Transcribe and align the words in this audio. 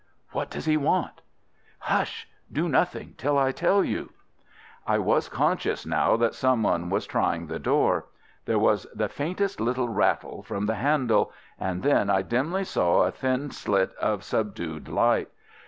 "What 0.31 0.49
does 0.49 0.65
he 0.65 0.77
want?" 0.77 1.21
"Hush! 1.77 2.27
Do 2.51 2.67
nothing 2.67 3.09
until 3.09 3.37
I 3.37 3.51
tell 3.51 3.83
you." 3.83 4.09
I 4.87 4.97
was 4.97 5.29
conscious 5.29 5.85
now 5.85 6.15
that 6.17 6.33
someone 6.33 6.89
was 6.89 7.05
trying 7.05 7.45
the 7.45 7.59
door. 7.59 8.07
There 8.45 8.57
was 8.57 8.87
the 8.95 9.07
faintest 9.09 9.61
little 9.61 9.89
rattle 9.89 10.41
from 10.41 10.65
the 10.65 10.73
handle, 10.73 11.31
and 11.59 11.83
then 11.83 12.09
I 12.09 12.23
dimly 12.23 12.63
saw 12.63 13.03
a 13.03 13.11
thin 13.11 13.51
slit 13.51 13.93
of 13.97 14.23
subdued 14.23 14.87
light. 14.87 15.29